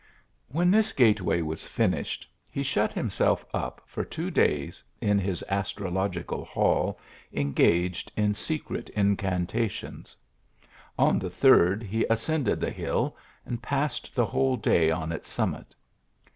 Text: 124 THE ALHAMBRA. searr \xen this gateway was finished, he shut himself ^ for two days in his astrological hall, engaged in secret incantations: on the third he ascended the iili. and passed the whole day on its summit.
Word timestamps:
124 0.47 0.55
THE 0.55 0.63
ALHAMBRA. 0.63 0.63
searr 0.63 0.63
\xen 0.63 0.79
this 0.79 0.93
gateway 0.97 1.41
was 1.43 1.63
finished, 1.63 2.31
he 2.49 2.63
shut 2.63 2.91
himself 2.91 3.45
^ 3.53 3.77
for 3.85 4.03
two 4.03 4.31
days 4.31 4.83
in 4.99 5.19
his 5.19 5.43
astrological 5.47 6.43
hall, 6.43 6.99
engaged 7.31 8.11
in 8.17 8.33
secret 8.33 8.89
incantations: 8.95 10.15
on 10.97 11.19
the 11.19 11.29
third 11.29 11.83
he 11.83 12.03
ascended 12.09 12.59
the 12.59 12.71
iili. 12.71 13.13
and 13.45 13.61
passed 13.61 14.15
the 14.15 14.25
whole 14.25 14.57
day 14.57 14.89
on 14.89 15.11
its 15.11 15.29
summit. 15.29 15.75